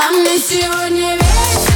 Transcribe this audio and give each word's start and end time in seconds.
А 0.00 0.12
мне 0.12 0.38
сегодня 0.38 1.16
вечером 1.16 1.67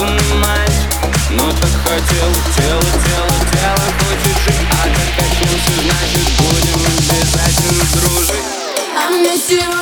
лунать 0.00 0.78
Но 1.30 1.44
ну 1.44 1.52
так 1.52 1.70
хотел 1.84 2.30
тело, 2.56 2.82
тело, 3.04 3.34
тело 3.52 3.84
хочет 3.98 4.36
жить. 4.44 4.68
А 4.72 4.84
как 4.84 5.10
как 5.18 5.32
значит 5.82 6.26
будем 6.38 6.80
обязательно 6.86 7.84
дружить. 7.94 8.46
А 8.96 9.10
мне 9.10 9.36
сегодня 9.36 9.77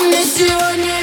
мне 0.00 0.22
сегодня 0.22 0.99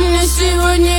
мне 0.00 0.22
сегодня 0.22 0.89